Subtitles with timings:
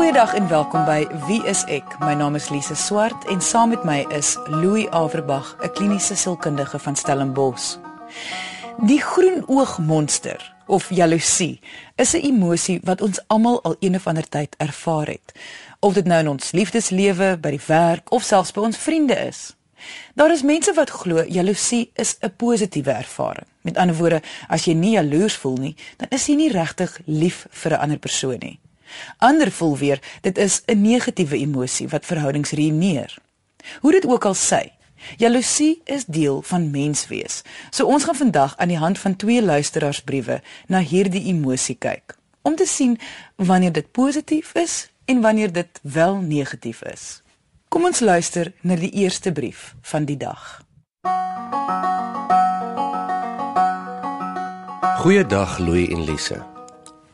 [0.00, 1.84] Goeiedag en welkom by Wie is ek?
[2.00, 6.78] My naam is Lise Swart en saam met my is Louis Averbag, 'n kliniese sielkundige
[6.78, 7.76] van Stellenbosch.
[8.86, 11.60] Die groen oogmonster of jaloesie
[11.96, 15.32] is 'n emosie wat ons almal al een of ander tyd ervaar het.
[15.80, 19.56] Of dit nou in ons liefdeslewe, by die werk of selfs by ons vriende is.
[20.14, 23.46] Daar is mense wat glo jaloesie is 'n positiewe ervaring.
[23.60, 27.46] Met ander woorde, as jy nie jaloers voel nie, dan is jy nie regtig lief
[27.50, 28.60] vir 'n ander persoon nie.
[29.18, 33.18] Ander voel weer dit is 'n negatiewe emosie wat verhoudings ruïneer.
[33.80, 34.72] Hoe dit ook al sy,
[35.16, 37.42] jaloesie is deel van menswees.
[37.70, 42.56] So ons gaan vandag aan die hand van twee luisteraarsbriewe na hierdie emosie kyk om
[42.56, 42.98] te sien
[43.36, 47.22] wanneer dit positief is en wanneer dit wel negatief is.
[47.68, 50.62] Kom ons luister na die eerste brief van die dag.
[55.00, 56.59] Goeiedag Louis en Lise.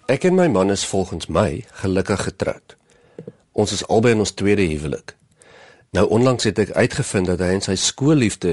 [0.06, 2.77] Ek en my man is volgens my gelukkig getroud.
[3.59, 5.17] Ons is albei in ons tweede huwelik.
[5.98, 8.53] Nou onlangs het ek uitgevind dat hy en sy skoolliefde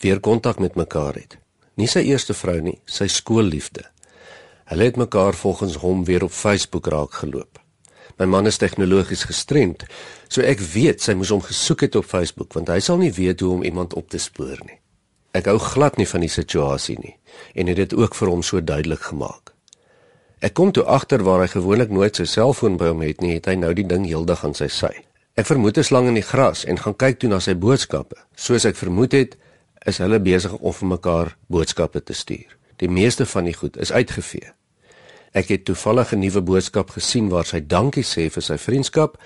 [0.00, 1.36] weer kontak met mekaar het.
[1.76, 3.84] Nie sy eerste vrou nie, sy skoolliefde.
[4.72, 7.60] Hulle het mekaar volgens hom weer op Facebook raak geloop.
[8.16, 9.84] My man is tegnologies gestremd,
[10.32, 13.44] so ek weet sy moes hom gesoek het op Facebook want hy sal nie weet
[13.44, 14.80] hoe om iemand op te spoor nie.
[15.36, 17.18] Ek hou glad nie van die situasie nie
[17.52, 19.53] en het dit ook vir hom so duidelik gemaak.
[20.44, 23.46] Ek kom toe agter waar hy gewoonlik nooit sy selfoon by hom het nie, het
[23.48, 24.90] hy nou die ding heeldag aan sy sy.
[25.40, 28.16] Ek vermoed 'n slang in die gras en gaan kyk toe na sy boodskappe.
[28.36, 29.38] Soos ek vermoed het,
[29.86, 32.58] is hulle besig om vir mekaar boodskappe te stuur.
[32.76, 34.52] Die meeste van die goed is uitgevee.
[35.32, 39.16] Ek het toevallig 'n nuwe boodskap gesien waar sy dankie sê vir sy vriendskap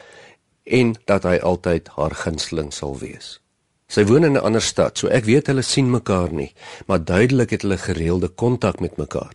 [0.64, 3.41] en dat hy altyd haar gunsteling sal wees.
[3.89, 6.55] Sy woon in 'n ander stad, so ek weet hulle sien mekaar nie,
[6.86, 9.34] maar duidelik het hulle gereelde kontak met mekaar.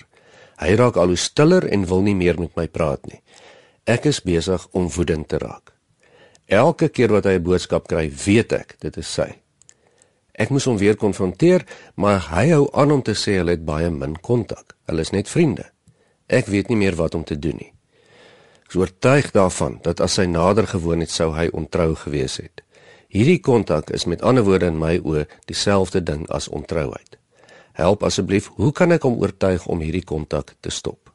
[0.62, 3.22] Hy raak al hoe stiller en wil nie meer met my praat nie.
[3.86, 5.74] Ek is besig om woedend te raak.
[6.48, 9.40] Elke keer wat hy 'n boodskap kry, weet ek dit is sy.
[10.34, 13.90] Ek moes hom weer konfronteer, maar hy hou aan om te sê hulle het baie
[13.90, 14.76] min kontak.
[14.88, 15.66] Hulle is net vriende.
[16.28, 17.74] Ek weet nie meer wat om te doen nie.
[18.64, 22.64] Ek is oortuig daarvan dat as hy nader gewoon het, sou hy ontrou gewees het.
[23.14, 27.20] Hierdie kontak is met ander woorde in my oë dieselfde ding as ontrouheid.
[27.74, 31.10] Help asseblief, hoe kan ek hom oortuig om hierdie kontak te stop?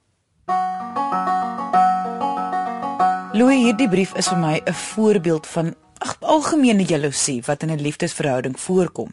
[3.39, 7.81] Louis, hierdie brief is vir my 'n voorbeeld van ag algemene jaloesie wat in 'n
[7.81, 9.13] liefdesverhouding voorkom.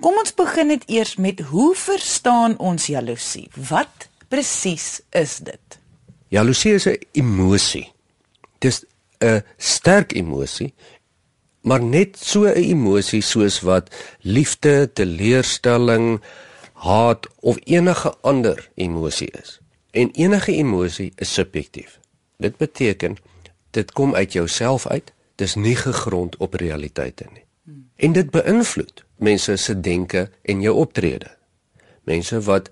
[0.00, 3.48] Kom ons begin net eers met hoe verstaan ons jaloesie?
[3.68, 5.80] Wat presies is dit?
[6.28, 7.92] Jaloesie is 'n emosie.
[8.58, 8.84] Dis
[9.20, 10.74] 'n sterk emosie,
[11.62, 13.88] maar net so 'n emosie soos wat
[14.20, 16.20] liefde, teleurstelling,
[16.84, 19.60] haat of enige ander emosie is.
[19.90, 22.00] En enige emosie is subjektief.
[22.36, 23.16] Dit beteken
[23.70, 27.44] dit kom uit jouself uit, dis nie gegrond op realiteite nie.
[27.96, 31.30] En dit beïnvloed mense se denke en jou optrede.
[32.04, 32.70] Mense wat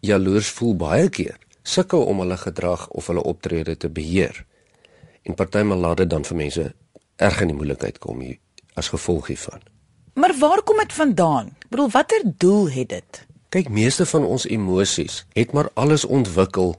[0.00, 4.44] jaloers voel baie keer sukkel om hulle gedrag of hulle optrede te beheer.
[5.22, 6.72] En partymal laat dit dan vir mense
[7.16, 8.36] erg in die moeilikheid kom hier
[8.74, 9.62] as gevolg hiervan.
[10.14, 11.54] Maar waar kom dit vandaan?
[11.64, 13.26] Ek bedoel, watter doel het dit?
[13.54, 16.72] Kyk, meeste van ons emosies het maar alles ontwikkel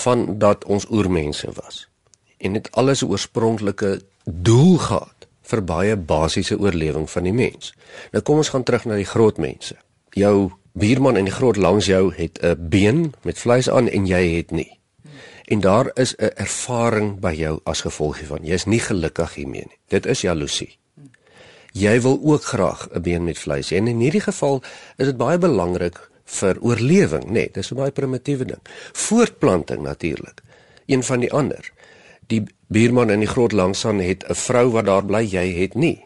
[0.00, 1.82] van dat ons oormense was.
[2.40, 3.90] En dit alles oorspronklike
[4.24, 7.74] doel gehad vir baie basiese oorlewing van die mens.
[8.16, 9.76] Nou kom ons gaan terug na die groot mense.
[10.16, 14.36] Jou buurman in die groot langs jou het 'n been met vleis aan en jy
[14.36, 14.80] het nie.
[15.44, 18.40] En daar is 'n ervaring by jou as gevolg hiervan.
[18.44, 19.78] Jy is nie gelukkig hiermee nie.
[19.88, 20.78] Dit is jaloesie
[21.76, 23.70] jy wil ook graag 'n been met vleis.
[23.70, 24.62] En in hierdie geval
[24.96, 27.30] is dit baie belangrik vir oorlewing, nê.
[27.32, 28.60] Nee, dis 'n baie primitiewe ding.
[28.92, 30.42] Voortplanting natuurlik.
[30.86, 31.72] Een van die ander.
[32.26, 36.04] Die buurman in die groot langsaan het 'n vrou wat daar bly, jy het nie.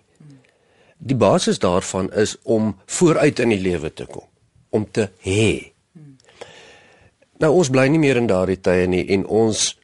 [0.99, 4.25] Die basis daarvan is om vooruit in die lewe te kom,
[4.69, 5.73] om te hê.
[7.39, 9.79] Nou ons bly nie meer in daardie tye nie en ons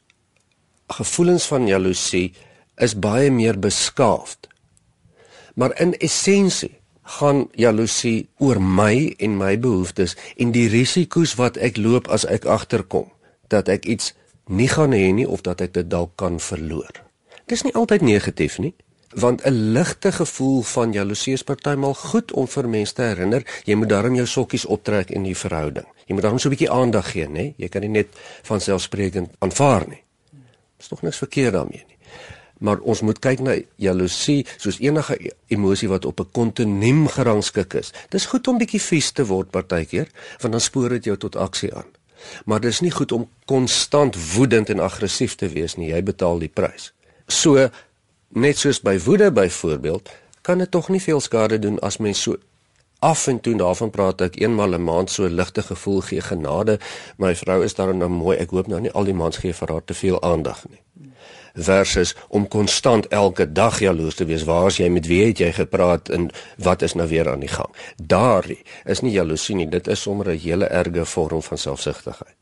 [0.87, 2.35] gevoelens van jaloesie
[2.77, 4.49] is baie meer beskaafd
[5.57, 11.79] Maar in essensie gaan jaloesie oor my en my behoeftes en die risiko's wat ek
[11.81, 13.09] loop as ek agterkom
[13.49, 14.13] dat ek iets
[14.53, 17.01] nie gaan hê nie of dat ek dit dalk kan verloor.
[17.49, 18.75] Dis nie altyd negatief nie,
[19.15, 23.75] want 'n ligte gevoel van jaloesie is partymal goed om vir mense te herinner, jy
[23.75, 25.87] moet darm jou sokkies optrek in die verhouding.
[26.07, 27.55] Jy moet darm so 'n bietjie aandag gee, nê?
[27.57, 28.09] Jy kan nie net
[28.43, 30.03] van selfsprekend aanvaar nie.
[30.77, 31.96] Dis tog niks verkeerd daarmee nie
[32.59, 35.19] maar ons moet kyk na jaloesie soos enige
[35.53, 37.93] emosie wat op 'n kontinuum gerangskik is.
[38.09, 40.09] Dis goed om bietjie vies te word partykeer,
[40.41, 41.91] want dan spoor dit jou tot aksie aan.
[42.45, 45.91] Maar dis nie goed om konstant woedend en aggressief te wees nie.
[45.91, 46.93] Jy betaal die prys.
[47.27, 47.69] So
[48.29, 50.11] net soos by woede byvoorbeeld,
[50.43, 52.37] kan dit tog nie veel skade doen as mens so
[52.99, 56.79] af en toe daarvan praat ek eenmal 'n maand so ligte gevoel gee genade.
[57.19, 58.37] My vrou is daar nou mooi.
[58.39, 60.83] Ek hoop nou nie al die maande gee vir haar te veel aandag nie.
[61.57, 64.45] Versus om konstant elke dag jaloers te wees.
[64.45, 66.31] Waar is jy met wie het jy gepraat en
[66.63, 67.73] wat is nou weer aan die gang?
[67.97, 68.45] Daar
[68.85, 69.69] is nie jaloesie nie.
[69.69, 72.36] Dit is sommer 'n hele erge vorm van selfsugtigheid.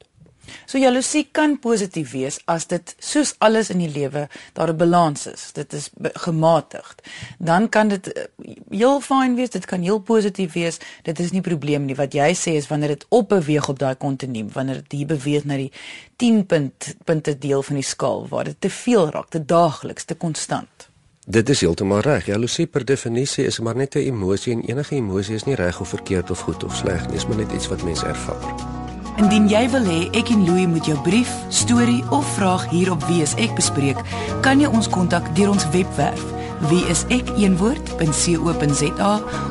[0.66, 5.26] So jaloesie kan positief wees as dit soos alles in die lewe daar 'n balans
[5.26, 5.52] is.
[5.52, 7.02] Dit is gematigd.
[7.38, 8.24] Dan kan dit eh,
[8.70, 10.78] heel fyn wees, dit kan heel positief wees.
[11.02, 11.94] Dit is nie probleem nie.
[11.94, 15.44] Wat jy sê is wanneer dit op beweeg op daai kontinuum, wanneer dit hier beweeg
[15.44, 15.72] na die
[16.16, 20.14] 10 punt punte deel van die skaal waar dit te veel raak, te daagliks, te
[20.14, 20.88] konstant.
[21.26, 22.26] Dit is heeltemal reg.
[22.26, 25.88] Jaloesie per definisie is maar net 'n emosie en enige emosie is nie reg of
[25.88, 27.12] verkeerd of goed of sleg nie.
[27.12, 28.73] Dit is maar net iets wat mense ervaar.
[29.16, 33.04] Indien jy wil hê ek en Louie moet jou brief, storie of vraag hier op
[33.06, 33.98] Wie is ek bespreek,
[34.42, 36.34] kan jy ons kontak deur ons webwerf
[36.70, 38.02] wieisek.co.za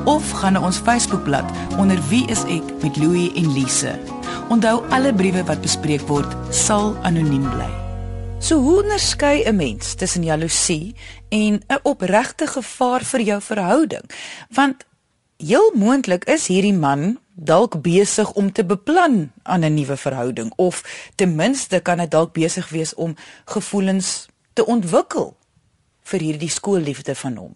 [0.10, 1.46] of gaan na ons Facebookblad
[1.78, 4.00] onder Wie is ek met Louie en Lise.
[4.52, 7.72] Onthou alle briewe wat bespreek word sal anoniem bly.
[8.44, 10.96] So hoe onderskei 'n mens tussen jaloesie
[11.30, 14.10] en 'n opregte gevaar vir jou verhouding?
[14.50, 14.86] Want
[15.38, 20.84] heel moontlik is hierdie man dalk besig om te beplan aan 'n nuwe verhouding of
[21.16, 23.16] ten minste kan hy dalk besig wees om
[23.46, 25.36] gevoelens te ontwikkel
[26.04, 27.56] vir hierdie skoolliefde van hom.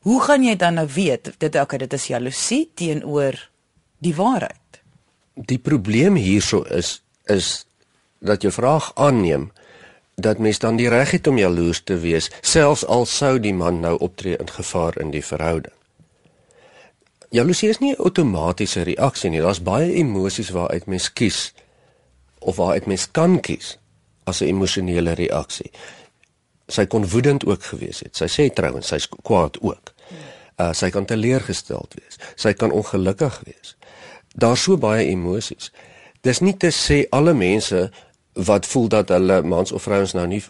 [0.00, 3.50] Hoe gaan jy dan nou weet dit okay dit is jaloesie teenoor
[3.98, 4.82] die waarheid?
[5.34, 7.66] Die probleem hierso is is
[8.18, 9.52] dat jy vraag aanneem
[10.14, 13.80] dat mens dan die reg het om jaloers te wees selfs al sou die man
[13.80, 15.75] nou optree in gevaar in die verhouding.
[17.36, 19.40] Jaloesie is nie 'n outomatiese reaksie nie.
[19.40, 21.52] Daar's baie emosies waaruit mens kies
[22.38, 23.78] of waaruit mens kan kies
[24.24, 25.70] as 'n emosionele reaksie.
[26.68, 28.16] Sy kon woedend ook gewees het.
[28.16, 29.94] Sy sê trouens sy's kwaad ook.
[30.56, 32.16] Uh sy kan teleurgesteld wees.
[32.34, 33.76] Sy kan ongelukkig wees.
[34.34, 35.72] Daar's so baie emosies.
[36.20, 37.90] Dis nie te sê alle mense
[38.32, 40.42] wat voel dat hulle mans of vrouens nou nie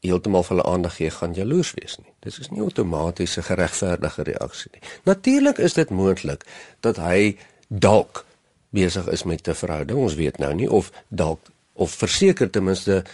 [0.00, 2.07] heeltemal vir hulle aandag gee, gaan jaloers wees nie.
[2.20, 4.82] Dit is nie outomaties 'n geregverdige reaksie nie.
[5.04, 6.44] Natuurlik is dit moontlik
[6.80, 7.38] dat hy
[7.68, 8.24] dalk
[8.70, 9.98] besig is met 'n verhouding.
[9.98, 11.40] Ons weet nou nie of dalk
[11.72, 13.04] of verseker ten minste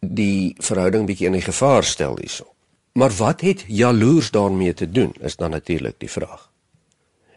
[0.00, 2.52] die verhouding bietjie in die gevaar stel hierso.
[2.92, 5.14] Maar wat het jaloers daarmee te doen?
[5.20, 6.50] Is dan natuurlik die vraag.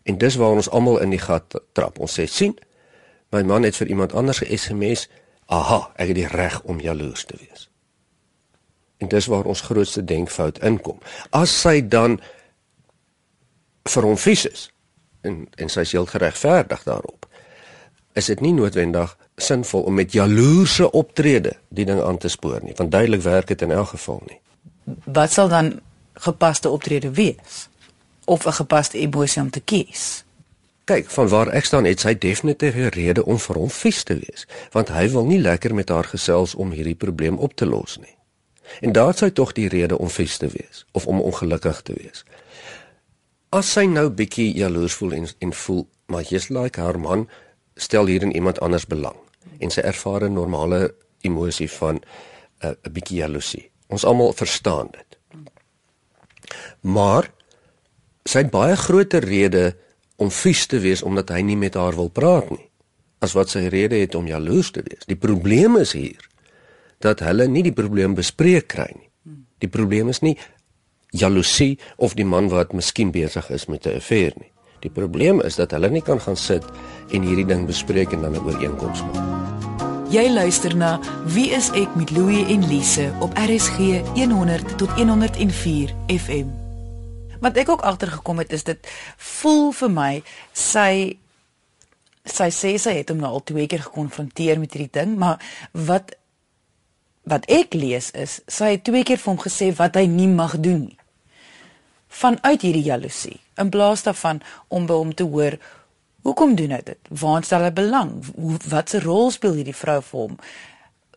[0.03, 1.99] En dis waar ons almal in die gat trap.
[1.99, 2.57] Ons sê sien,
[3.29, 5.09] my man het vir iemand anders ge-SMS.
[5.45, 7.68] Aha, ek het die reg om jaloers te wees.
[8.99, 10.99] En dis waar ons grootste denkfout inkom.
[11.29, 12.19] As sy dan
[13.89, 14.67] vir hom vies is
[15.27, 17.27] en en sy is heel geregverdig daarop,
[18.19, 22.75] is dit nie noodwendig sinvol om met jaloerse optrede die ding aan te spoor nie,
[22.77, 24.39] want duidelik werk dit in elk geval nie.
[25.03, 25.79] Wat sal dan
[26.19, 27.67] gepaste optrede wees?
[28.25, 30.23] Of 'n gepaste emosie om te kies?
[30.83, 34.13] Kyk, van waar ek staan, het sy definitief 'n rede om vir hom vies te
[34.13, 37.97] wees, want hy wil nie lekker met haar gesels om hierdie probleem op te los
[37.97, 38.15] nie.
[38.79, 42.23] En daar sou tog die rede om fees te wees of om ongelukkig te wees.
[43.49, 47.27] As sy nou bietjie jaloers voel en en voel maar jy's like haar man
[47.75, 49.17] stel hier in iemand anders belang
[49.59, 53.71] en sy ervaar 'n normale emosie van 'n uh, bietjie jaloesie.
[53.87, 55.17] Ons almal verstaan dit.
[56.81, 57.31] Maar
[58.23, 59.75] sy het baie groter rede
[60.15, 62.69] om fees te wees omdat hy nie met haar wil praat nie
[63.19, 65.05] as wat sy rede het om jaloers te wees.
[65.05, 66.29] Die probleem is hier
[66.99, 69.09] dat hulle nie die probleem bespreek kry nie.
[69.59, 70.37] Die probleem is nie
[71.11, 74.51] jaloesie of die man wat miskien besig is met 'n affair nie.
[74.79, 76.63] Die probleem is dat hulle nie kan gaan sit
[77.11, 79.39] en hierdie ding bespreek en dan 'n ooreenkoms maak.
[80.09, 85.93] Jy luister na Wie is ek met Louie en Lise op RSG 100 tot 104
[86.07, 86.47] FM.
[87.39, 88.87] Wat ek ook agtergekom het is dit
[89.17, 91.17] voel vir my sy
[92.25, 95.39] sy sê sy het hom nou al twee keer gekonfronteer met hierdie ding, maar
[95.71, 96.18] wat
[97.23, 100.57] wat ek lees is sy het twee keer vir hom gesê wat hy nie mag
[100.59, 100.97] doen nie.
[102.09, 105.59] Vanuit hierdie jaloesie, in plaas daarvan om by hom te hoor
[106.25, 106.99] hoekom doen hy dit?
[107.21, 108.17] Waar stel hy belang?
[108.69, 110.39] Wat se rol speel hierdie vrou vir hom?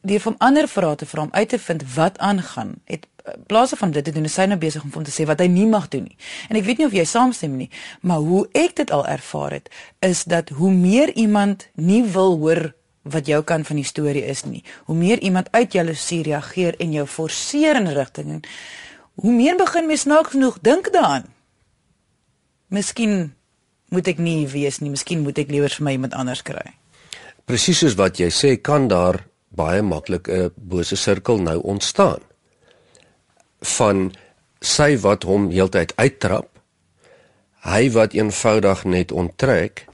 [0.02, 3.06] Deur van ander vrae te vra om uit te vind wat aangaan, het
[3.47, 5.47] plaas van dit te doen, is hy nou besig om hom te sê wat hy
[5.50, 6.16] nie mag doen nie.
[6.50, 7.68] En ek weet nie of jy saamstem nie,
[8.02, 9.71] maar hoe ek dit al ervaar het,
[10.02, 14.44] is dat hoe meer iemand nie wil hoor wat jou kan van die storie is
[14.44, 14.64] nie.
[14.85, 18.44] Hoe meer iemand uit jaloesie reageer en jou forceer in 'n rigting,
[19.14, 21.26] hoe meer begin mens nou genoeg dink daaraan.
[22.68, 23.35] Miskien
[23.88, 26.75] moet ek nie wees nie, miskien moet ek liewer vir my iemand anders kry.
[27.44, 32.21] Presies soos wat jy sê, kan daar baie maklik 'n bose sirkel nou ontstaan.
[33.62, 34.12] van
[34.61, 36.49] sy wat hom heeltyd uittrap,
[37.62, 39.87] hy wat eenvoudig net onttrek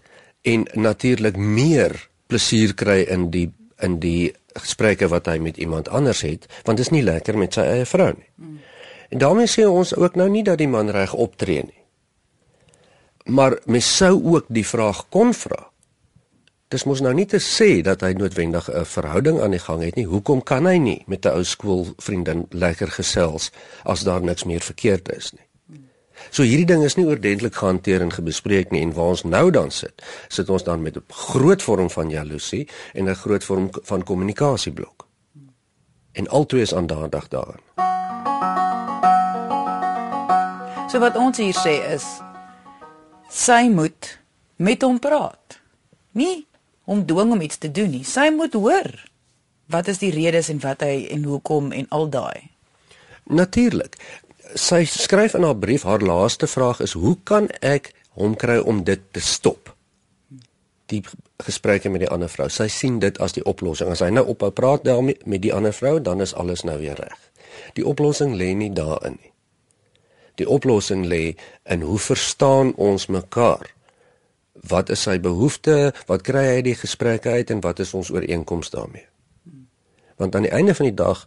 [0.48, 6.24] en natuurlik meer plesier kry in die in die gesprekke wat hy met iemand anders
[6.26, 8.30] het, want dit is nie lekker met sy eie vrou nie.
[8.34, 8.58] Hmm.
[9.14, 11.82] En daarmee sê ons ook nou nie dat die man reg optree nie.
[13.24, 15.68] Maar mens sou ook die vraag kon vra.
[16.68, 19.96] Dis mos nou nie te sê dat hy noodwendig 'n verhouding aan die gang het
[19.96, 20.04] nie.
[20.04, 23.50] Hoekom kan hy nie met 'n ou skoolvriendin lekker gesels
[23.84, 25.47] as daar niks meer verkeerd is nie?
[26.30, 29.70] So hierdie ding is nie oordentlik gehanteer en gebespreek nie en waar ons nou dan
[29.70, 34.04] sit, sit ons dan met 'n groot vorm van jaloesie en 'n groot vorm van
[34.04, 35.06] kommunikasieblok.
[36.12, 37.62] En altoe is aandadig daarin.
[40.88, 42.04] So wat ons hier sê is
[43.28, 44.18] sy moet
[44.56, 45.60] met hom praat.
[46.12, 46.46] Nie
[46.84, 48.04] om dwing om iets te doen nie.
[48.04, 48.88] Sy moet hoor
[49.68, 52.48] wat is die redes en wat hy en hoekom en al daai.
[53.28, 53.98] Natuurlik.
[54.54, 58.84] Sy skryf in haar brief haar laaste vraag is hoe kan ek hom kry om
[58.84, 59.74] dit te stop?
[60.88, 61.02] Die
[61.44, 62.48] gesprekke met die ander vrou.
[62.48, 63.90] Sy sien dit as die oplossing.
[63.92, 66.96] As hy nou ophou praat daarmee met die ander vrou, dan is alles nou weer
[66.96, 67.18] reg.
[67.76, 69.32] Die oplossing lê nie daarin nie.
[70.40, 71.34] Die oplossing lê
[71.68, 73.68] in hoe verstaan ons mekaar?
[74.66, 78.10] wat is sy behoefte, wat kry hy uit die gesprekke uit en wat is ons
[78.10, 79.06] ooreenkoms daarmee?
[80.18, 81.22] Want aan die einde van die dag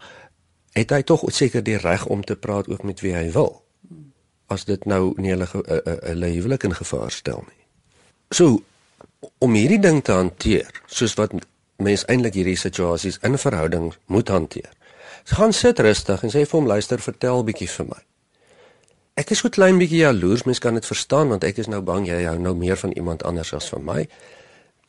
[0.77, 3.61] het hy tog seker die reg om te praat ook met wie hy wil.
[4.47, 7.65] As dit nou nie hulle 'n huwelik in gevaar stel nie.
[8.31, 8.63] So
[9.39, 11.33] om hierdie ding te hanteer, soos wat
[11.77, 14.71] mense eintlik hierdie situasies in verhouding moet hanteer.
[15.23, 18.01] Gaan sit rustig en sê vir hom luister, vertel bietjie vir my.
[19.21, 22.07] Ek is so klein bietjie jaloers, mens kan dit verstaan want ek is nou bang
[22.07, 24.07] jy hou nou meer van iemand anders as van my.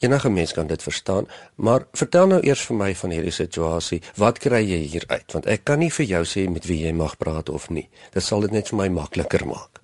[0.03, 4.01] Enige mens kan dit verstaan, maar vertel nou eers vir my van hierdie situasie.
[4.19, 5.29] Wat kry jy hier uit?
[5.33, 7.89] Want ek kan nie vir jou sê met wie jy mag praat of nie.
[8.11, 9.79] Dit sal dit net vir my makliker maak.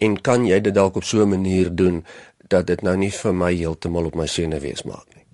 [0.00, 2.04] En kan jy dit dalk op so 'n manier doen
[2.48, 5.26] dat dit nou nie vir my heeltemal op my sene wees maak nie?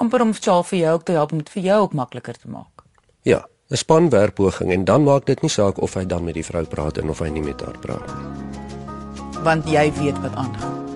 [0.00, 2.84] amper om vir jou ook te help om dit vir jou ook makliker te maak.
[3.22, 6.64] Ja, 'n spanwerkpoging en dan maak dit nie saak of hy dan met die vrou
[6.64, 9.42] praat en of hy nie met haar praat nie.
[9.42, 10.86] Want jy weet wat aangaan.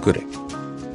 [0.00, 0.43] Korrek.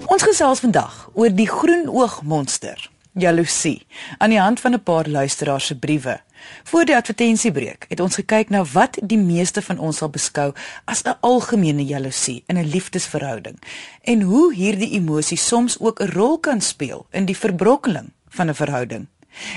[0.10, 2.80] Ons gesels vandag oor die groen oog monster,
[3.14, 3.84] jaloesie,
[4.18, 6.20] aan die hand van 'n paar luisteraars se briewe.
[6.64, 10.54] Voor die advertensiebreek het ons gekyk na wat die meeste van ons sal beskou
[10.86, 13.60] as 'n algemene jaloesie in 'n liefdesverhouding
[14.02, 18.56] en hoe hierdie emosie soms ook 'n rol kan speel in die verbrokkeling van 'n
[18.56, 19.08] verhouding.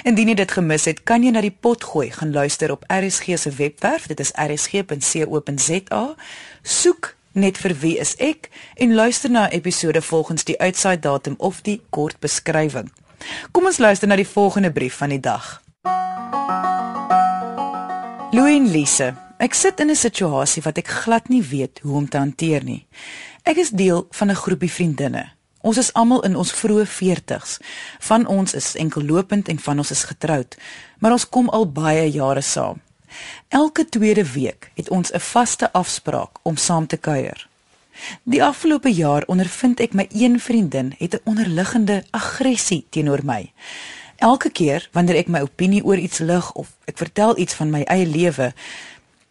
[0.04, 3.38] Indien jy dit gemis het, kan jy na die pot gooi gaan luister op RSG
[3.38, 4.06] se webwerf.
[4.06, 6.14] Dit is rsg.co.za.
[6.62, 11.62] Soek net vir wie is ek en luister na episode volgens die uitsaai datum of
[11.62, 12.92] die kort beskrywing.
[13.52, 15.60] Kom ons luister na die volgende brief van die dag.
[18.32, 22.18] Louin Lise, ek sit in 'n situasie wat ek glad nie weet hoe om te
[22.18, 22.86] hanteer nie.
[23.44, 25.32] Ek is deel van 'n groepie vriendinne.
[25.60, 27.58] Ons is almal in ons vroeë 40's.
[28.00, 30.56] Van ons is enkellopend en van ons is getroud,
[30.98, 32.80] maar ons kom al baie jare saam.
[33.48, 37.48] Elke tweede week het ons 'n vaste afspraak om saam te kuier.
[38.22, 43.52] Die afgelope jaar ondervind ek my een vriendin het 'n onderliggende aggressie teenoor my.
[44.16, 47.82] Elke keer wanneer ek my opinie oor iets lig of ek vertel iets van my
[47.82, 48.52] eie lewe,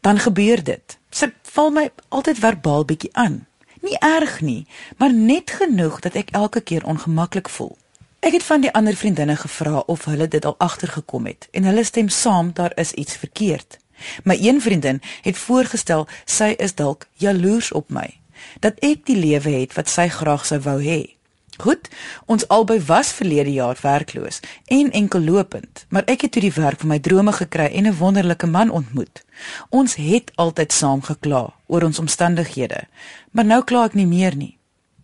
[0.01, 0.97] dan gebeur dit.
[1.09, 3.45] Sy val my altyd verbaal bietjie aan.
[3.81, 7.77] Nie erg nie, maar net genoeg dat ek elke keer ongemaklik voel.
[8.21, 11.83] Ek het van die ander vriendinne gevra of hulle dit al agtergekom het en hulle
[11.83, 13.79] stem saam daar is iets verkeerd.
[14.23, 18.19] My een vriendin het voorgestel sy is dalk jaloers op my
[18.59, 21.17] dat ek die lewe het wat sy graag sou wou hê.
[21.57, 21.89] Goed,
[22.25, 26.93] ons albei was verlede jaar werkloos en enkellopend, maar ek het toe die werk van
[26.93, 29.25] my drome gekry en 'n wonderlike man ontmoet.
[29.69, 32.85] Ons het altyd saam gekla oor ons omstandighede,
[33.31, 34.57] maar nou kla ek nie meer nie.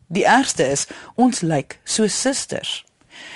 [0.08, 2.87] Die ergste is, ons lyk so susters.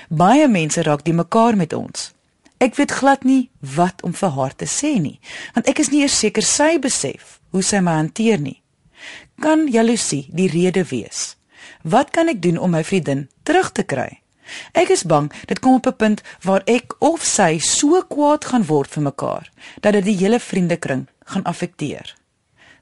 [0.09, 2.11] Baie mense raak die mekaar met ons.
[2.61, 5.19] Ek weet glad nie wat om vir haar te sê nie,
[5.55, 8.61] want ek is nie eers seker sy besef hoe sy my hanteer nie.
[9.41, 11.35] Kan jaloesie die rede wees?
[11.81, 14.21] Wat kan ek doen om my vriendin terug te kry?
[14.77, 18.65] Ek is bang dit kom op 'n punt waar ek of sy so kwaad gaan
[18.65, 19.49] word vir mekaar
[19.81, 22.15] dat dit die hele vriendekring gaan affekteer.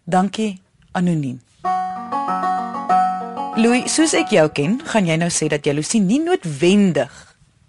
[0.03, 1.39] Dankie anoniem.
[3.59, 7.11] Louis, soos ek jou ken, gaan jy nou sê dat jaloesie nie noodwendig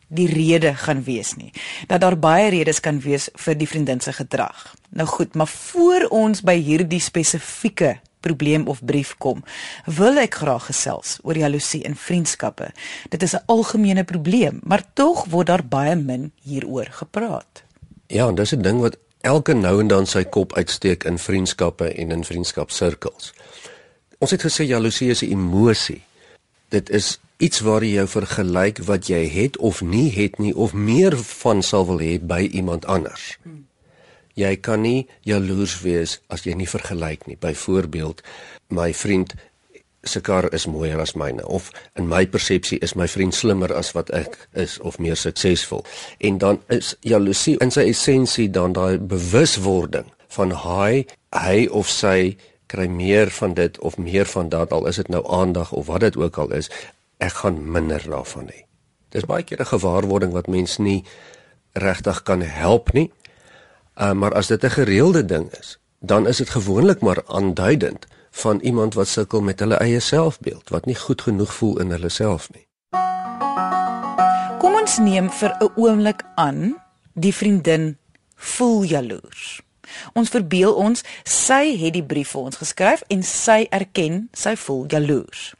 [0.07, 1.49] die rede gaan wees nie.
[1.91, 4.69] Dat daar baie redes kan wees vir die vriendin se gedrag.
[4.95, 9.43] Nou goed, maar voor ons by hierdie spesifieke probleem of brief kom,
[9.91, 12.71] wil ek graag gesels oor jaloesie in vriendskappe.
[13.11, 17.65] Dit is 'n algemene probleem, maar tog word daar baie min hieroor gepraat.
[18.07, 21.93] Ja, en dis 'n ding wat elke nou en dan sy kop uitsteek in vriendskappe
[21.95, 23.33] en in vriendskapsirkels.
[24.21, 26.03] Ons het gesê jaloesie is 'n emosie.
[26.69, 30.73] Dit is iets waar jy jou vergelyk wat jy het of nie het nie of
[30.73, 33.39] meer van sal wil hê by iemand anders.
[34.35, 37.37] Jy kan nie jaloers wees as jy nie vergelyk nie.
[37.37, 38.23] Byvoorbeeld,
[38.69, 39.35] my vriend
[40.03, 43.93] se kar is mooier as myne of in my persepsie is my vriend slimmer as
[43.93, 45.85] wat ek is of meer suksesvol.
[46.19, 52.37] En dan is jaloesie in sy essensie dan daai bewuswording van hy hy of sy
[52.71, 56.05] kry meer van dit of meer van dat al is dit nou aandag of wat
[56.07, 56.71] dit ook al is,
[57.19, 58.65] ek gaan minder daarvan hê.
[59.11, 61.05] Dis baie keer 'n gewaarwording wat mens nie
[61.73, 63.11] regtig kan help nie.
[63.97, 68.61] Uh, maar as dit 'n gereelde ding is, dan is dit gewoonlik maar aanduidend van
[68.61, 72.49] iemand wat sukkel met hulle eie selfbeeld, wat nie goed genoeg voel in hulle self
[72.55, 72.67] nie.
[74.59, 76.77] Kom ons neem vir 'n oomblik aan
[77.15, 77.99] die vriendin
[78.37, 79.61] voel jaloers.
[80.15, 84.87] Ons verbeel ons sy het die brief vir ons geskryf en sy erken sy voel
[84.91, 85.51] jaloers.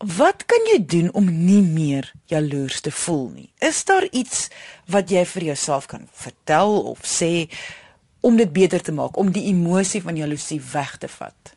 [0.00, 3.48] Wat kan jy doen om nie meer jaloers te voel nie?
[3.60, 4.48] Is daar iets
[4.88, 7.50] wat jy vir jouself kan vertel of sê
[8.24, 11.52] om dit beter te maak, om die emosie van jaloesie weg te vat?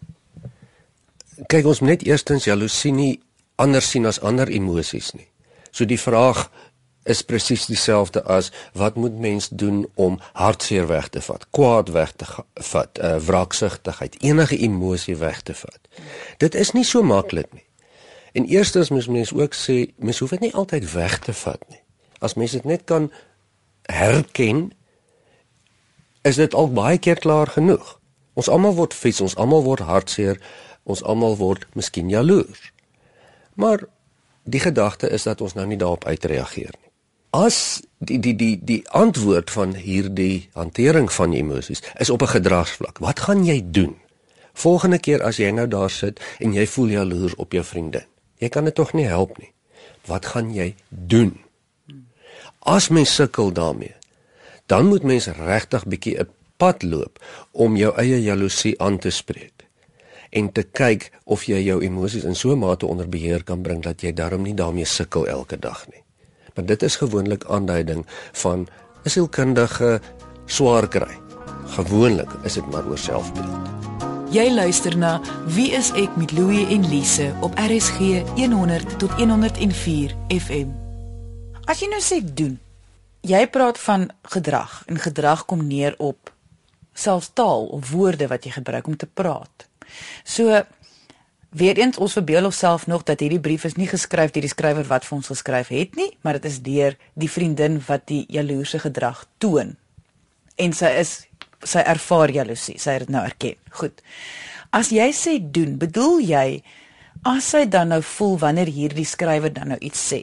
[1.47, 3.13] Kyk, ons moet net eerstens jaloesie nie
[3.55, 5.27] anders sien as ander emosies nie.
[5.71, 6.49] So die vraag
[7.03, 12.11] is presies dieselfde as wat moet mens doen om hartseer weg te vat, kwaad weg
[12.11, 15.79] te vat, uh, wraaksugtigheid, enige emosie weg te vat.
[16.37, 17.65] Dit is nie so maklik nie.
[18.33, 21.81] En eerstens moet mens ook sê, mens hoef dit nie altyd weg te vat nie.
[22.19, 23.11] As mens dit net kan
[23.91, 24.71] herken
[26.23, 27.99] is dit al baie keer klaar genoeg.
[28.33, 30.39] Ons almal word vies, ons almal word hartseer,
[30.83, 32.71] ons almal word miskien jaloers.
[33.53, 33.83] Maar
[34.43, 36.82] die gedagte is dat ons nou nie daarop uitreageer nie.
[37.33, 42.97] As die die die die antwoord van hierdie hantering van emosies is op 'n gedragsvlak.
[43.01, 43.95] Wat gaan jy doen?
[44.53, 48.05] Volgende keer as jy nou daar sit en jy voel jaloers op jou vriendin.
[48.37, 49.51] Jy kan dit tog nie help nie.
[50.05, 51.39] Wat gaan jy doen?
[52.59, 53.95] As mens sukkel daarmee,
[54.65, 57.19] dan moet mens regtig bietjie 'n pad loop
[57.51, 59.65] om jou eie jaloesie aan te spreek
[60.29, 63.81] en te kyk of jy jou emosies in so 'n mate onder beheer kan bring
[63.83, 66.02] dat jy daarom nie daarmee sukkel elke dag nie.
[66.53, 68.67] Maar dit is gewoonlik aanduiding van
[69.03, 70.01] 'n sielkundige
[70.45, 71.19] swaar kry.
[71.65, 73.67] Gewoonlik is dit maar oor selfbeeld.
[74.33, 77.97] Jy luister na Wie is ek met Louie en Lise op RSG
[78.35, 80.67] 100 tot 104 FM.
[81.65, 82.59] As jy nou sê doen,
[83.21, 86.33] jy praat van gedrag en gedrag kom neer op
[86.93, 89.67] selfs taal of woorde wat jy gebruik om te praat.
[90.23, 90.63] So
[91.53, 94.87] weer eens ons verbeel onsself nog dat hierdie brief is nie geskryf deur die skrywer
[94.89, 98.81] wat vir ons geskryf het nie, maar dit is deur die vriendin wat die jaloerse
[98.83, 99.75] gedrag toon.
[100.55, 101.13] En sy is
[101.63, 103.55] sy ervaar jaloesie, sy het dit nou erken.
[103.79, 104.01] Goed.
[104.73, 106.47] As jy sê doen, bedoel jy
[107.29, 110.21] as sy dan nou voel wanneer hierdie skrywer dan nou iets sê,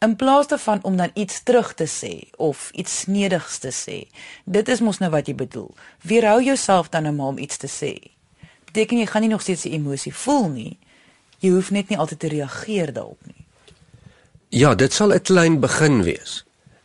[0.00, 3.98] in plaas daarvan om dan iets terug te sê of iets snedigs te sê.
[4.44, 5.68] Dit is mos nou wat jy bedoel.
[6.02, 7.92] Weerhou jouself dan nou maar om iets te sê.
[8.70, 10.78] Beteken jy gaan nie nog steeds die emosie voel nie.
[11.42, 13.46] Jy hoef net nie altyd te reageer daarop nie.
[14.50, 16.44] Ja, dit sal 'n klein begin wees.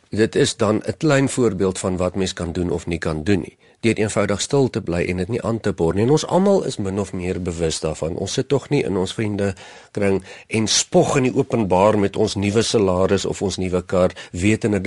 [0.10, 3.41] Dit is dan 'n klein voorbeeld van wat mens kan doen of nie kan doen
[3.41, 6.06] nie deur eenvoudig stil te bly en dit nie aan te boor nie.
[6.08, 8.17] En ons almal is min of meer bewus daarvan.
[8.21, 9.52] Ons sit tog nie in ons vriende
[9.95, 14.82] kring en spog in die openbaar met ons nuwe salaris of ons nuwe kar, wetende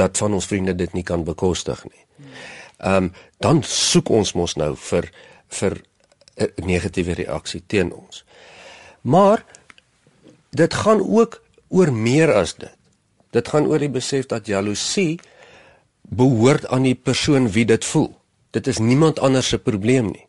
[0.00, 2.04] dat van ons vriende dit nie kan bekostig nie.
[2.78, 5.08] Ehm um, dan soek ons mos nou vir
[5.60, 5.80] vir
[6.36, 8.24] 'n negatiewe reaksie teen ons.
[9.00, 9.44] Maar
[10.50, 12.76] dit gaan ook oor meer as dit.
[13.30, 15.20] Dit gaan oor die besef dat jaloesie
[16.02, 18.10] behoort aan die persoon wie dit voel.
[18.50, 20.26] Dit is niemand anders se probleem nie.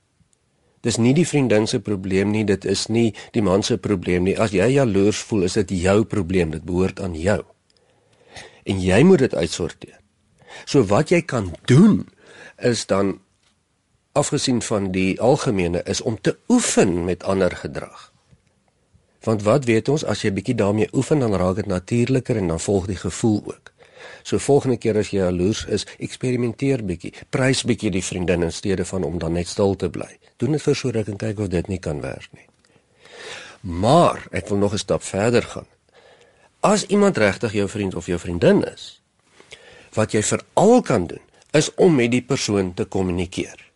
[0.81, 4.37] Dis nie die vriendin se probleem nie, dit is nie die man se probleem nie.
[4.37, 7.41] As jy jaloers voel, is dit jou probleem, dit behoort aan jou.
[8.65, 9.99] En jy moet dit uitsorteer.
[10.65, 12.07] So wat jy kan doen
[12.57, 13.19] is dan
[14.11, 18.11] afgesien van die algemene is om te oefen met ander gedrag.
[19.21, 22.59] Want wat weet ons as jy bietjie daarmee oefen dan raak dit natuurliker en dan
[22.59, 23.71] volg die gevoel ook.
[24.23, 27.13] So volgende keer as jy jaloers is, eksperimenteer bietjie.
[27.29, 30.09] Prys bietjie die vriendin in steede van om dan net stil te bly.
[30.37, 32.47] Doen dit vir so ruk en kyk of dit nie kan werk nie.
[33.61, 35.67] Maar ek wil nog 'n stap verder gaan.
[36.59, 39.01] As iemand regtig jou vriend of jou vriendin is,
[39.93, 41.21] wat jy veral kan doen,
[41.51, 43.70] is om met die persoon te kommunikeer.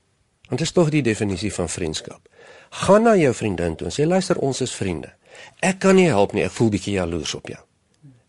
[0.48, 2.30] Want dit is tog die definisie van vriendskap.
[2.70, 5.14] Gaan na jou vriendin toe en sê luister ons is vriende.
[5.60, 7.62] Ek kan nie help nie, ek voel bietjie jaloers op jou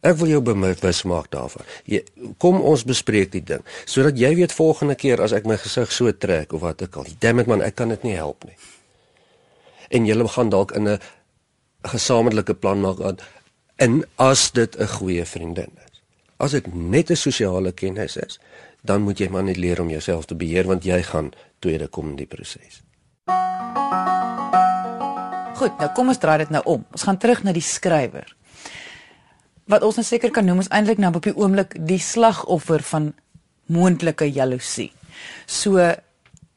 [0.07, 1.65] Ek wil jou bewus maak daarvan.
[1.89, 2.03] Jy
[2.43, 6.13] kom ons bespreek die ding sodat jy weet volgende keer as ek my gesig so
[6.13, 7.09] trek of wat ek al.
[7.23, 8.57] Damn it man, ek kan dit nie help nie.
[9.91, 10.99] En jy gaan dalk in 'n
[11.83, 13.01] gesamentlike plan maak
[13.79, 15.86] en as dit 'n goeie vriendin is.
[16.37, 18.39] As dit net 'n sosiale kennis is,
[18.83, 22.11] dan moet jy maar net leer om jouself te beheer want jy gaan tweede kom
[22.11, 22.83] in die proses.
[25.57, 26.85] Goed, nou kom ons draai dit nou om.
[26.93, 28.37] Ons gaan terug na die skrywer.
[29.65, 33.15] Wat ons nou seker kan noem is eintlik nou op die oomblik die slagoffer van
[33.67, 34.93] moontlike jaloesie.
[35.47, 35.95] So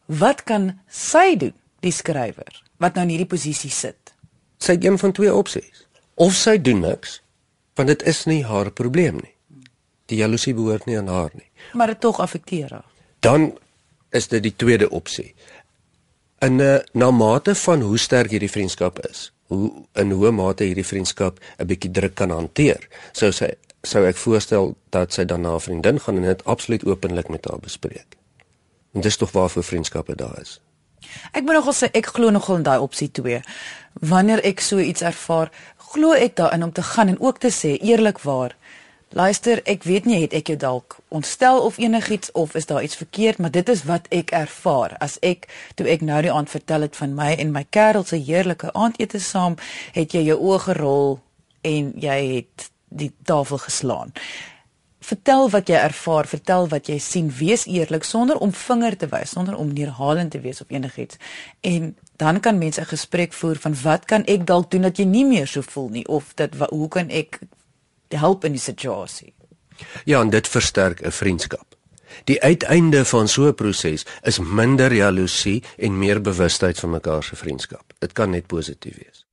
[0.06, 4.14] wat kan sy doen, die skrywer, wat nou in hierdie posisie sit?
[4.60, 5.88] Sy het een van twee opsies.
[6.16, 7.22] Of sy doen niks,
[7.76, 9.39] want dit is nie haar probleem nie.
[10.10, 11.48] Die jaloesie behoort nie aan haar nie.
[11.74, 12.86] Maar dit tog affekteer haar.
[13.20, 13.52] Dan
[14.10, 15.36] is dit die tweede opsie
[16.40, 20.64] in 'n uh, na mate van hoe sterk hierdie vriendskap is, hoe in hoe mate
[20.64, 22.88] hierdie vriendskap 'n bietjie druk kan hanteer.
[23.12, 26.86] Sou sy sou ek voorstel dat sy dan na 'n vriendin gaan en dit absoluut
[26.86, 28.18] openlik met haar bespreek.
[28.94, 30.62] En dis tog waarvoor vriendskappe daar is.
[31.32, 33.42] Ek moet nogal sê ek glo nogal in daai opsie 2.
[33.94, 37.78] Wanneer ek so iets ervaar, glo ek daarin om te gaan en ook te sê
[37.82, 38.56] eerlikwaar
[39.10, 42.96] Luister, ek weet nie het ek jou dalk ontstel of enigiets of is daar iets
[42.96, 44.94] verkeerd, maar dit is wat ek ervaar.
[45.02, 48.22] As ek toe ek nou die aand vertel het van my en my kerel se
[48.22, 49.58] heerlike aandete saam,
[49.98, 51.18] het jy jou oë gerol
[51.66, 54.14] en jy het die tafel geslaan.
[55.02, 59.34] Vertel wat jy ervaar, vertel wat jy sien, wees eerlik sonder om vinger te wys,
[59.34, 61.18] sonder om neerhalend te wees op enigiets.
[61.66, 65.06] En dan kan mense 'n gesprek voer van wat kan ek dalk doen dat jy
[65.06, 67.40] nie meer so voel nie of dat hoe kan ek
[68.18, 69.34] help in die situasie.
[70.04, 71.76] Ja, en dit versterk 'n vriendskap.
[72.24, 77.36] Die uiteinde van so 'n proses is minder jaloesie en meer bewustheid van mekaar se
[77.36, 77.94] vriendskap.
[78.00, 79.26] Dit kan net positief wees.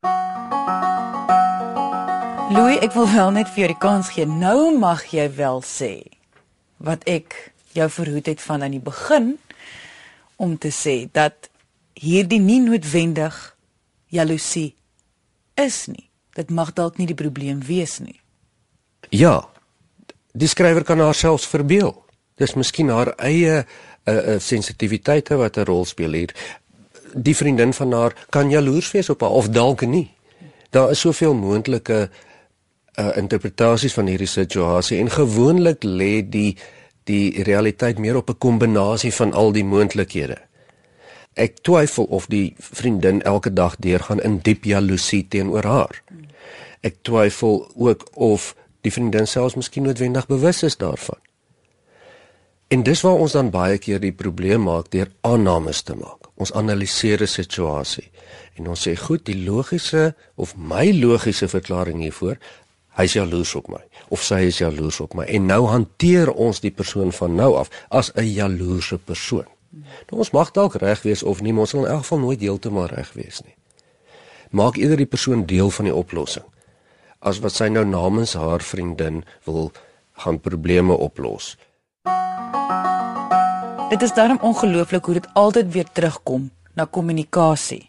[2.51, 4.27] Louis, ek wil wel net vir jou die kans gee.
[4.27, 6.03] Nou mag jy wel sê
[6.77, 9.39] wat ek jou verhoed het van aan die begin
[10.37, 11.51] om te sê dat
[11.95, 13.57] hierdie nie noodwendig
[14.07, 14.75] jaloesie
[15.55, 16.11] is nie.
[16.37, 18.21] Dit mag dalk nie die probleem wees nie.
[19.11, 19.49] Ja.
[20.33, 21.95] Die skrywer kan haarself verbeel.
[22.37, 23.65] Dis miskien haar eie uh,
[24.13, 26.35] uh, sensitiwiteite wat 'n rol speel hier.
[27.15, 30.11] Die vriendin van haar kan jaloers wees op haar of dalk nie.
[30.71, 32.11] Daar is soveel moontlike
[32.99, 36.57] uh, interpretasies van hierdie situasie en gewoonlik lê die
[37.07, 40.37] die realiteit meer op 'n kombinasie van al die moontlikhede.
[41.35, 46.03] Ek twyfel of die vriendin elke dag deurgaan in diep jaloesie teenoor haar.
[46.81, 48.55] Ek twyfel ook of
[48.87, 51.19] die vriendin selfs miskien noodwendig bewus is daarvan.
[52.69, 56.31] En dis waar ons dan baie keer die probleem maak deur aannames te maak.
[56.35, 58.11] Ons analiseer 'n situasie
[58.57, 62.39] en ons sê goed, die logiese of my logiese verklaring hiervoor,
[62.97, 66.71] hy's jaloers op my of sy is jaloers op my en nou hanteer ons die
[66.71, 69.47] persoon van nou af as 'n jaloerse persoon.
[70.11, 72.41] Nou ons mag dalk reg wees of nie, maar ons sal in elk geval nooit
[72.41, 73.55] heeltemal reg wees nie.
[74.51, 76.45] Maak eerder die persoon deel van die oplossing
[77.21, 79.73] as wat sy nou namens haar vriendin wil
[80.23, 81.57] gaan probleme oplos.
[83.91, 87.89] Dit is daarom ongelooflik hoe dit altyd weer terugkom na kommunikasie.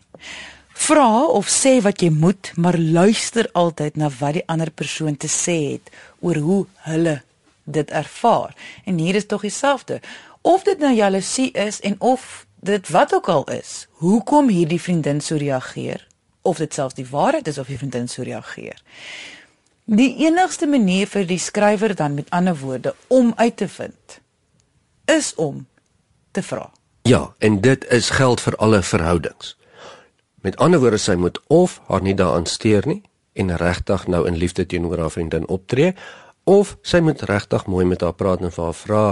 [0.78, 5.28] Vra of sê wat jy moet, maar luister altyd na wat die ander persoon te
[5.28, 5.90] sê het
[6.22, 7.22] oor hoe hulle
[7.66, 8.54] dit ervaar.
[8.86, 10.00] En hier is tog dieselfde.
[10.42, 15.22] Of dit nou jaloesie is en of dit wat ook al is, hoekom hierdie vriendin
[15.22, 16.06] so reageer?
[16.41, 18.82] Of dit selfs die waarheid is of die vriendin so reageer.
[19.86, 24.19] Die enigste manier vir die skrywer dan met ander woorde om uit te vind
[25.06, 25.65] is om
[26.32, 26.71] te vra.
[27.08, 29.56] Ja, en dit is geld vir alle verhoudings.
[30.43, 33.02] Met ander woorde sy moet of haar nie daaraan steur nie
[33.34, 35.93] en regtig nou in liefde teenoor haar vriendin optree
[36.43, 39.04] of sy moet regtig mooi met haar praat en vir haar vra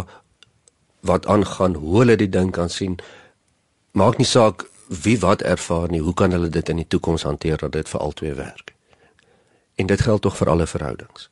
[1.05, 2.97] wat aangaan, hoe hulle die ding kan sien.
[3.91, 7.57] Maak nie saak wie wat ervaar nie, hoe kan hulle dit in die toekoms hanteer
[7.57, 8.73] dat dit vir albei werk?
[9.75, 11.29] En dit geld tog vir alle verhoudings.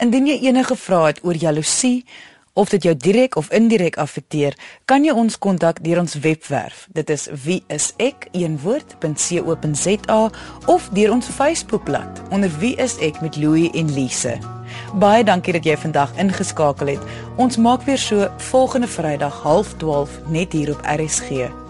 [0.00, 2.04] Indien jy enige vrae het oor jaloesie
[2.52, 6.88] of dit jou direk of indirek affekteer, kan jy ons kontak deur ons webwerf.
[6.92, 8.30] Dit is wieisek.co.za
[10.66, 14.38] of deur ons Facebookblad onder wieisek met Louie en Lise.
[14.94, 17.02] Baie dankie dat jy vandag ingeskakel het.
[17.36, 21.69] Ons maak weer so volgende Vrydag 0.30 net hier op RSG.